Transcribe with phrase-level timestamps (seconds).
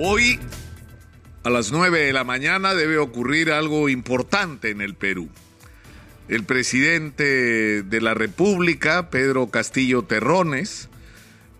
[0.00, 0.38] Hoy,
[1.42, 5.28] a las 9 de la mañana, debe ocurrir algo importante en el Perú.
[6.28, 10.88] El presidente de la República, Pedro Castillo Terrones,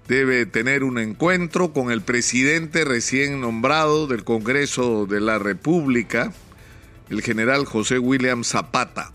[0.07, 6.33] debe tener un encuentro con el presidente recién nombrado del Congreso de la República,
[7.11, 9.11] el general José William Zapata.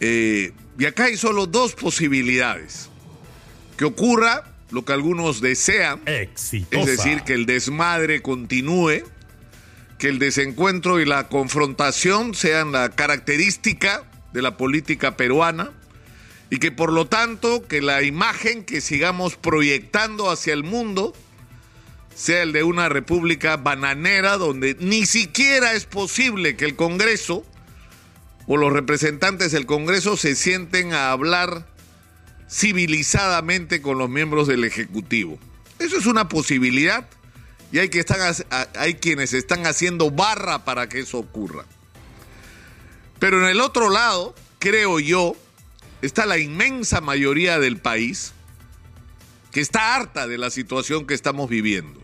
[0.00, 2.90] Eh, y acá hay solo dos posibilidades.
[3.76, 9.02] Que ocurra lo que algunos desean, es decir, que el desmadre continúe,
[9.98, 15.70] que el desencuentro y la confrontación sean la característica de la política peruana
[16.50, 21.14] y que por lo tanto que la imagen que sigamos proyectando hacia el mundo
[22.14, 27.44] sea el de una república bananera donde ni siquiera es posible que el Congreso
[28.46, 31.66] o los representantes del Congreso se sienten a hablar
[32.52, 35.38] civilizadamente con los miembros del Ejecutivo.
[35.78, 37.08] Eso es una posibilidad
[37.72, 38.20] y hay, que están,
[38.76, 41.64] hay quienes están haciendo barra para que eso ocurra.
[43.18, 45.34] Pero en el otro lado, creo yo,
[46.02, 48.34] está la inmensa mayoría del país
[49.50, 52.02] que está harta de la situación que estamos viviendo.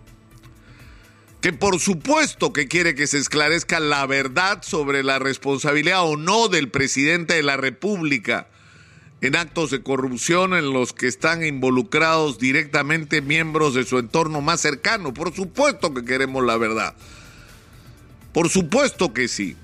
[1.42, 6.48] Que por supuesto que quiere que se esclarezca la verdad sobre la responsabilidad o no
[6.48, 8.48] del presidente de la República
[9.20, 14.60] en actos de corrupción en los que están involucrados directamente miembros de su entorno más
[14.60, 15.12] cercano.
[15.12, 16.94] Por supuesto que queremos la verdad.
[18.32, 19.56] Por supuesto que sí.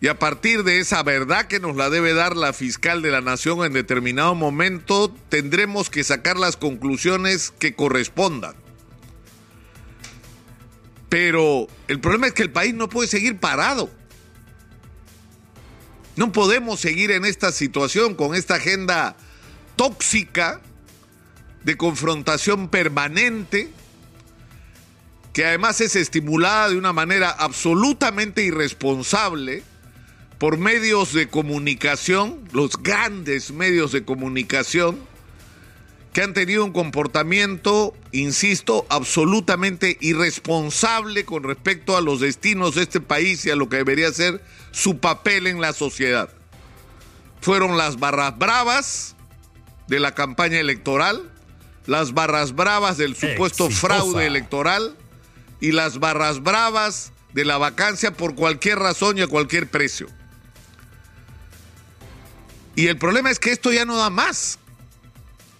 [0.00, 3.20] Y a partir de esa verdad que nos la debe dar la fiscal de la
[3.20, 8.54] nación en determinado momento, tendremos que sacar las conclusiones que correspondan.
[11.08, 13.90] Pero el problema es que el país no puede seguir parado.
[16.18, 19.14] No podemos seguir en esta situación con esta agenda
[19.76, 20.60] tóxica
[21.62, 23.68] de confrontación permanente,
[25.32, 29.62] que además es estimulada de una manera absolutamente irresponsable
[30.38, 34.98] por medios de comunicación, los grandes medios de comunicación,
[36.12, 43.00] que han tenido un comportamiento, insisto, absolutamente irresponsable con respecto a los destinos de este
[43.00, 46.30] país y a lo que debería ser su papel en la sociedad.
[47.40, 49.16] Fueron las barras bravas
[49.86, 51.30] de la campaña electoral,
[51.86, 54.96] las barras bravas del supuesto fraude electoral
[55.60, 60.08] y las barras bravas de la vacancia por cualquier razón y a cualquier precio.
[62.74, 64.58] Y el problema es que esto ya no da más.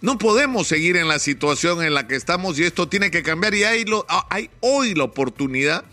[0.00, 3.54] No podemos seguir en la situación en la que estamos y esto tiene que cambiar
[3.54, 3.84] y hay,
[4.30, 5.84] hay hoy la oportunidad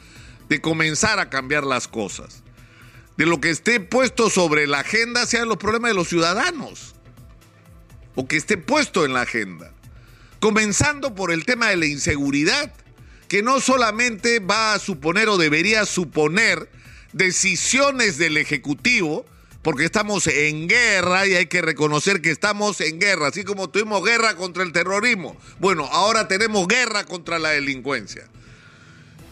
[0.47, 2.43] de comenzar a cambiar las cosas
[3.17, 6.95] de lo que esté puesto sobre la agenda sean los problemas de los ciudadanos.
[8.15, 9.71] O que esté puesto en la agenda.
[10.39, 12.73] Comenzando por el tema de la inseguridad,
[13.27, 16.69] que no solamente va a suponer o debería suponer
[17.13, 19.25] decisiones del Ejecutivo,
[19.65, 24.05] porque estamos en guerra y hay que reconocer que estamos en guerra, así como tuvimos
[24.05, 25.35] guerra contra el terrorismo.
[25.57, 28.27] Bueno, ahora tenemos guerra contra la delincuencia.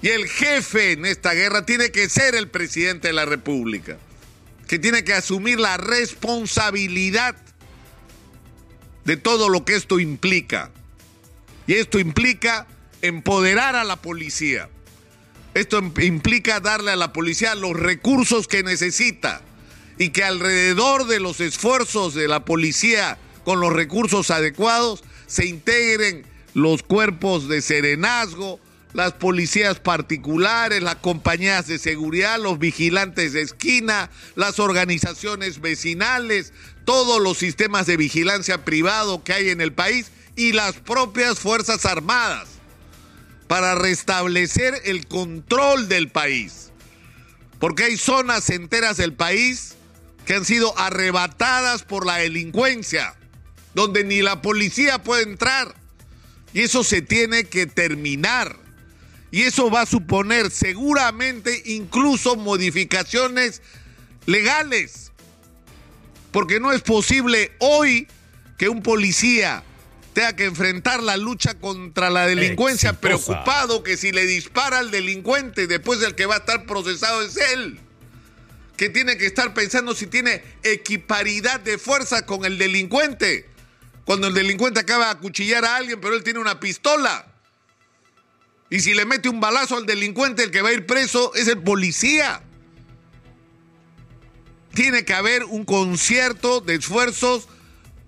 [0.01, 3.99] Y el jefe en esta guerra tiene que ser el presidente de la República,
[4.67, 7.35] que tiene que asumir la responsabilidad
[9.05, 10.72] de todo lo que esto implica.
[11.67, 12.66] Y esto implica
[13.03, 14.67] empoderar a la policía.
[15.53, 19.43] Esto implica darle a la policía los recursos que necesita
[19.97, 26.25] y que alrededor de los esfuerzos de la policía con los recursos adecuados se integren
[26.53, 28.59] los cuerpos de serenazgo,
[28.93, 36.53] las policías particulares, las compañías de seguridad, los vigilantes de esquina, las organizaciones vecinales,
[36.85, 41.85] todos los sistemas de vigilancia privado que hay en el país y las propias Fuerzas
[41.85, 42.49] Armadas
[43.47, 46.71] para restablecer el control del país.
[47.59, 49.75] Porque hay zonas enteras del país
[50.25, 53.16] que han sido arrebatadas por la delincuencia,
[53.73, 55.75] donde ni la policía puede entrar.
[56.53, 58.57] Y eso se tiene que terminar.
[59.31, 63.61] Y eso va a suponer seguramente incluso modificaciones
[64.28, 65.11] legales.
[66.31, 68.08] Porque no es posible hoy
[68.58, 69.64] que un policía
[70.14, 75.67] tenga que enfrentar la lucha contra la delincuencia preocupado que si le dispara al delincuente,
[75.67, 77.79] después el que va a estar procesado es él.
[78.78, 83.47] Que tiene que estar pensando si tiene equiparidad de fuerza con el delincuente.
[84.05, 87.28] Cuando el delincuente acaba de acuchillar a alguien, pero él tiene una pistola.
[88.70, 91.47] Y si le mete un balazo al delincuente, el que va a ir preso es
[91.47, 92.41] el policía.
[94.73, 97.47] Tiene que haber un concierto de esfuerzos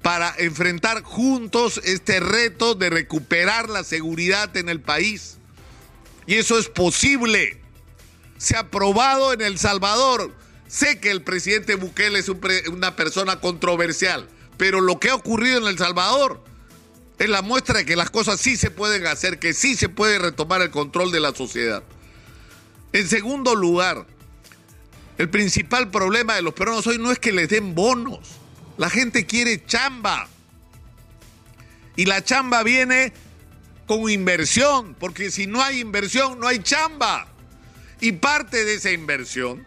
[0.01, 5.37] para enfrentar juntos este reto de recuperar la seguridad en el país.
[6.27, 7.61] Y eso es posible.
[8.37, 10.33] Se ha probado en El Salvador.
[10.67, 14.27] Sé que el presidente Bukele es una persona controversial,
[14.57, 16.43] pero lo que ha ocurrido en El Salvador
[17.19, 20.19] es la muestra de que las cosas sí se pueden hacer, que sí se puede
[20.19, 21.83] retomar el control de la sociedad.
[22.93, 24.05] En segundo lugar,
[25.17, 28.19] el principal problema de los peruanos hoy no es que les den bonos.
[28.77, 30.27] La gente quiere chamba.
[31.95, 33.13] Y la chamba viene
[33.87, 37.27] con inversión, porque si no hay inversión, no hay chamba.
[38.01, 39.65] Y parte de esa inversión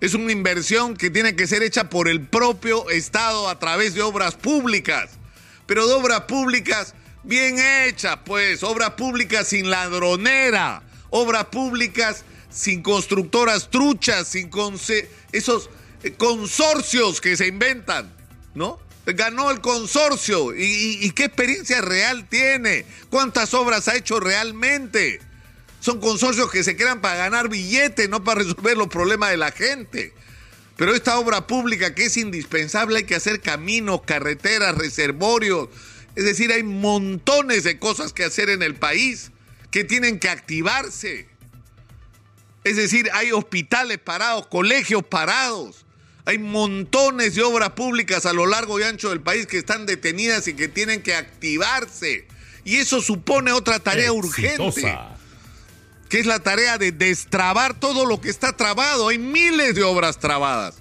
[0.00, 4.02] es una inversión que tiene que ser hecha por el propio Estado a través de
[4.02, 5.10] obras públicas.
[5.66, 13.70] Pero de obras públicas bien hechas, pues, obras públicas sin ladronera, obras públicas sin constructoras
[13.70, 14.50] truchas, sin
[15.32, 15.70] esos
[16.02, 18.12] eh, consorcios que se inventan,
[18.54, 18.80] ¿no?
[19.14, 20.54] ganó el consorcio.
[20.54, 22.84] ¿Y, qué experiencia real tiene?
[23.10, 25.20] ¿Cuántas obras ha hecho realmente?
[25.88, 29.50] Son consorcios que se crean para ganar billetes, no para resolver los problemas de la
[29.50, 30.12] gente.
[30.76, 35.70] Pero esta obra pública que es indispensable hay que hacer caminos, carreteras, reservorios.
[36.14, 39.30] Es decir, hay montones de cosas que hacer en el país
[39.70, 41.26] que tienen que activarse.
[42.64, 45.86] Es decir, hay hospitales parados, colegios parados.
[46.26, 50.48] Hay montones de obras públicas a lo largo y ancho del país que están detenidas
[50.48, 52.28] y que tienen que activarse.
[52.62, 54.98] Y eso supone otra tarea urgente,
[56.08, 59.08] que es la tarea de destrabar todo lo que está trabado.
[59.08, 60.76] Hay miles de obras trabadas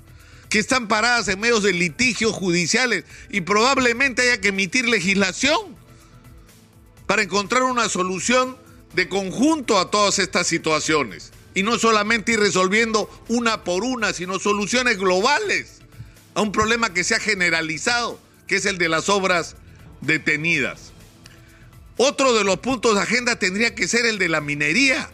[0.49, 5.75] que están paradas en medios de litigios judiciales y probablemente haya que emitir legislación
[7.05, 8.57] para encontrar una solución
[8.93, 14.39] de conjunto a todas estas situaciones y no solamente ir resolviendo una por una, sino
[14.39, 15.79] soluciones globales
[16.35, 19.55] a un problema que se ha generalizado, que es el de las obras
[20.01, 20.93] detenidas.
[21.97, 25.09] Otro de los puntos de agenda tendría que ser el de la minería.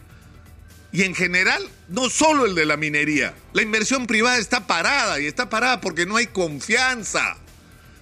[0.93, 3.33] Y en general, no solo el de la minería.
[3.53, 7.35] La inversión privada está parada y está parada porque no hay confianza.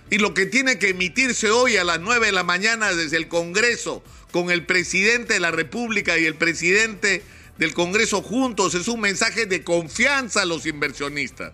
[0.09, 3.29] Y lo que tiene que emitirse hoy a las 9 de la mañana desde el
[3.29, 7.23] Congreso con el presidente de la República y el presidente
[7.57, 11.53] del Congreso juntos es un mensaje de confianza a los inversionistas.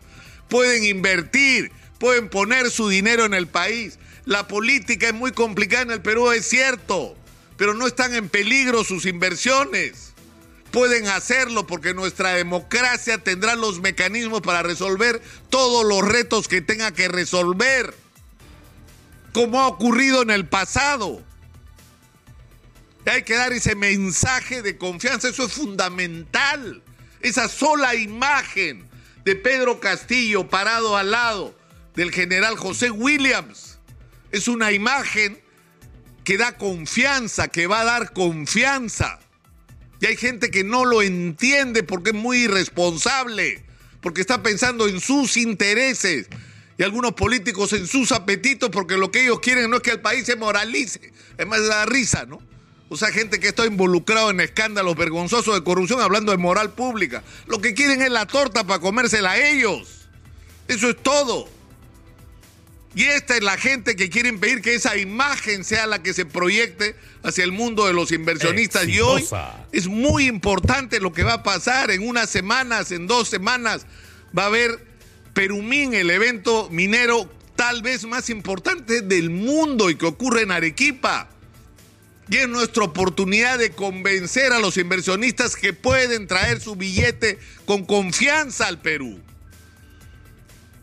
[0.50, 4.00] Pueden invertir, pueden poner su dinero en el país.
[4.26, 7.16] La política es muy complicada en el Perú, es cierto,
[7.58, 10.16] pero no están en peligro sus inversiones.
[10.72, 16.92] Pueden hacerlo porque nuestra democracia tendrá los mecanismos para resolver todos los retos que tenga
[16.92, 17.94] que resolver,
[19.34, 21.24] como ha ocurrido en el pasado.
[23.06, 26.84] Hay que dar ese mensaje de confianza, eso es fundamental.
[27.22, 28.88] Esa sola imagen
[29.24, 31.56] de Pedro Castillo parado al lado
[31.96, 33.80] del general José Williams
[34.32, 35.42] es una imagen
[36.24, 39.20] que da confianza, que va a dar confianza.
[40.00, 43.64] Y hay gente que no lo entiende porque es muy irresponsable,
[44.02, 46.28] porque está pensando en sus intereses
[46.78, 50.00] y algunos políticos en sus apetitos porque lo que ellos quieren no es que el
[50.00, 51.12] país se moralice.
[51.38, 52.40] Es más, da risa, ¿no?
[52.90, 57.24] O sea, gente que está involucrado en escándalos vergonzosos de corrupción hablando de moral pública.
[57.48, 60.08] Lo que quieren es la torta para comérsela a ellos.
[60.68, 61.50] Eso es todo.
[62.98, 66.26] Y esta es la gente que quiere impedir que esa imagen sea la que se
[66.26, 68.88] proyecte hacia el mundo de los inversionistas.
[68.88, 69.24] Y hoy
[69.72, 71.92] es muy importante lo que va a pasar.
[71.92, 73.86] En unas semanas, en dos semanas,
[74.36, 74.84] va a haber
[75.36, 81.30] Perumín, el evento minero tal vez más importante del mundo y que ocurre en Arequipa.
[82.32, 87.86] Y es nuestra oportunidad de convencer a los inversionistas que pueden traer su billete con
[87.86, 89.20] confianza al Perú.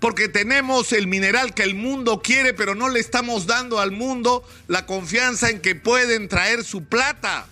[0.04, 4.46] Porque tenemos el mineral que el mundo quiere, pero no le estamos dando al mundo
[4.68, 7.46] la confianza en que pueden traer su plata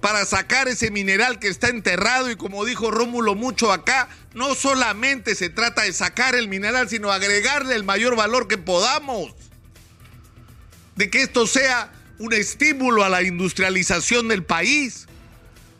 [0.00, 5.34] para sacar ese mineral que está enterrado y como dijo Rómulo mucho acá, no solamente
[5.34, 9.34] se trata de sacar el mineral, sino agregarle el mayor valor que podamos.
[10.94, 15.07] De que esto sea un estímulo a la industrialización del país.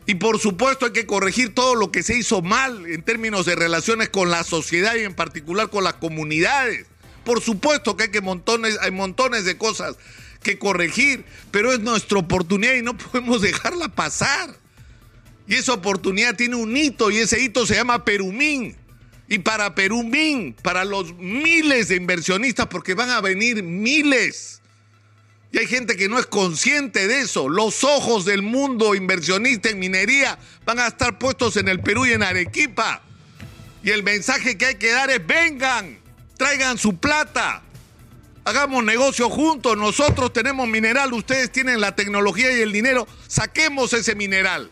[0.09, 3.53] Y por supuesto hay que corregir todo lo que se hizo mal en términos de
[3.53, 6.87] relaciones con la sociedad y en particular con las comunidades.
[7.23, 9.97] Por supuesto que hay, que montones, hay montones de cosas
[10.41, 14.57] que corregir, pero es nuestra oportunidad y no podemos dejarla pasar.
[15.47, 18.75] Y esa oportunidad tiene un hito y ese hito se llama Perumín.
[19.27, 24.63] Y para Perumín, para los miles de inversionistas, porque van a venir miles
[25.51, 27.49] y hay gente que no es consciente de eso.
[27.49, 32.11] Los ojos del mundo inversionista en minería van a estar puestos en el Perú y
[32.11, 33.01] en Arequipa.
[33.83, 35.99] Y el mensaje que hay que dar es vengan,
[36.37, 37.63] traigan su plata.
[38.45, 39.75] Hagamos negocio juntos.
[39.75, 43.07] Nosotros tenemos mineral, ustedes tienen la tecnología y el dinero.
[43.27, 44.69] Saquemos ese mineral.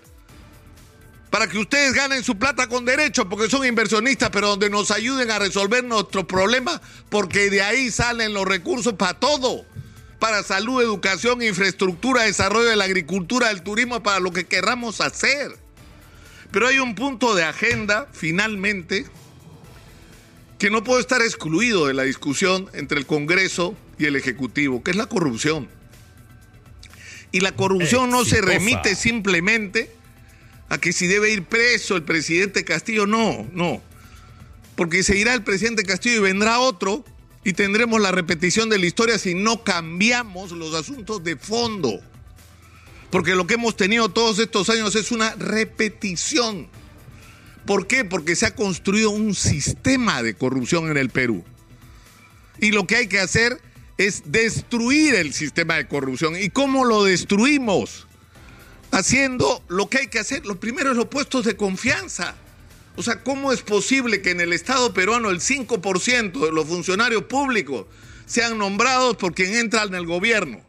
[1.32, 5.30] Para que ustedes ganen su plata con derecho, porque son inversionistas, pero donde nos ayuden
[5.32, 6.80] a resolver nuestros problemas,
[7.10, 9.66] porque de ahí salen los recursos para todo.
[10.20, 15.56] Para salud, educación, infraestructura, desarrollo de la agricultura, del turismo, para lo que querramos hacer.
[16.52, 19.06] Pero hay un punto de agenda, finalmente,
[20.58, 24.92] que no puede estar excluido de la discusión entre el Congreso y el Ejecutivo, que
[24.92, 25.70] es la corrupción.
[27.32, 29.92] Y la corrupción no se remite simplemente
[30.70, 33.82] a que si debe ir preso el presidente Castillo, no, no.
[34.76, 37.04] Porque se irá el presidente Castillo y vendrá otro
[37.48, 42.00] y tendremos la repetición de la historia si no cambiamos los asuntos de fondo.
[43.10, 46.68] Porque lo que hemos tenido todos estos años es una repetición
[47.68, 48.06] ¿Por qué?
[48.06, 51.44] Porque se ha construido un sistema de corrupción en el Perú.
[52.62, 53.62] Y lo que hay que hacer
[53.98, 56.42] es destruir el sistema de corrupción.
[56.42, 58.08] ¿Y cómo lo destruimos?
[58.92, 60.46] Haciendo lo que hay que hacer.
[60.46, 62.36] Lo primero es los puestos de confianza.
[62.98, 67.26] O sea, ¿cómo es posible que en el Estado peruano el 5% de los funcionarios
[67.26, 67.86] públicos
[68.26, 70.60] sean nombrados por quien entra en el gobierno?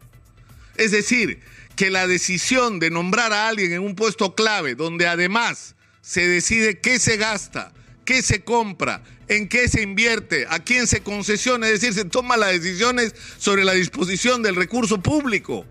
[0.77, 1.39] Es decir,
[1.75, 6.79] que la decisión de nombrar a alguien en un puesto clave, donde además se decide
[6.79, 7.73] qué se gasta,
[8.05, 12.41] qué se compra, en qué se invierte, a quién se concesiona, es decir, se toman
[12.41, 15.65] las decisiones sobre la disposición del recurso público.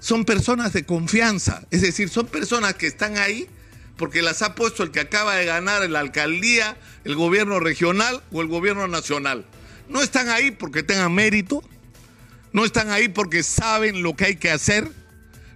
[0.00, 3.46] Son personas de confianza, es decir, son personas que están ahí
[3.96, 8.40] porque las ha puesto el que acaba de ganar la alcaldía, el gobierno regional o
[8.42, 9.44] el gobierno nacional.
[9.88, 11.62] No están ahí porque tengan mérito,
[12.52, 14.90] no están ahí porque saben lo que hay que hacer,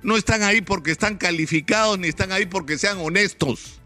[0.02, 3.80] no están ahí porque están calificados ni están ahí porque sean honestos.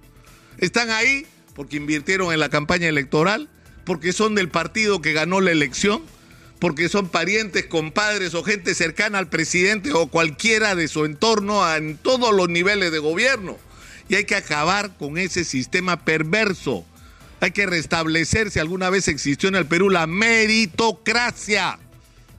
[0.59, 3.49] Están ahí porque invirtieron en la campaña electoral,
[3.85, 6.03] porque son del partido que ganó la elección,
[6.59, 11.97] porque son parientes, compadres o gente cercana al presidente o cualquiera de su entorno en
[11.97, 13.59] todos los niveles de gobierno.
[14.09, 16.85] Y hay que acabar con ese sistema perverso.
[17.41, 21.79] Hay que restablecer, si alguna vez existió en el Perú, la meritocracia.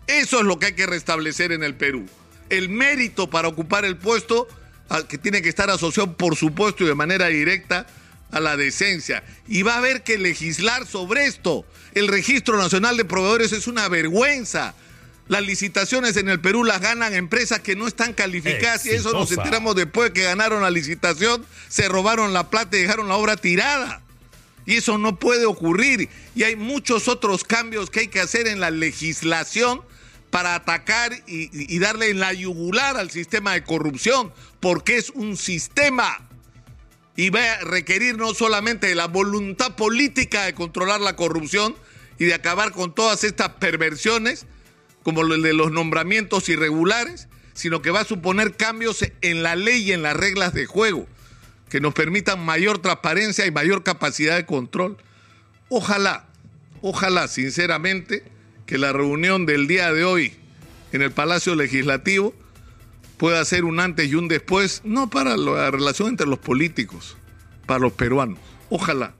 [0.08, 2.06] Eso es lo que hay que restablecer en el Perú
[2.50, 4.48] el mérito para ocupar el puesto,
[5.08, 7.88] que tiene que estar asociado, por supuesto, y de manera directa
[8.32, 9.24] a la decencia.
[9.48, 11.66] Y va a haber que legislar sobre esto.
[11.94, 14.76] El Registro Nacional de Proveedores es una vergüenza.
[15.28, 19.32] Las licitaciones en el Perú las ganan empresas que no están calificadas y eso nos
[19.32, 23.38] enteramos después de que ganaron la licitación, se robaron la plata y dejaron la obra
[23.38, 24.02] tirada.
[24.66, 26.10] Y eso no puede ocurrir.
[26.36, 29.82] Y hay muchos otros cambios que hay que hacer en la legislación
[30.30, 36.28] para atacar y, darle en la yugular al sistema de corrupción, porque es un sistema
[37.16, 41.76] y va a requerir no solamente de la voluntad política de controlar la corrupción
[42.18, 44.48] y de acabar con todas estas perversiones,
[45.04, 49.84] como el de los nombramientos irregulares, sino que va a suponer cambios en la ley
[49.84, 51.08] y en las reglas de juego,
[51.70, 54.98] que nos permitan mayor transparencia y mayor capacidad de control.
[55.70, 56.26] Ojalá,
[56.82, 58.24] ojalá, sinceramente,
[58.66, 60.34] que la reunión del día de hoy
[60.92, 62.34] en el Palacio Legislativo
[63.18, 67.18] pueda ser un antes y un después, no para la relación entre los políticos,
[67.66, 68.40] para los peruanos.
[68.70, 69.14] Ojalá.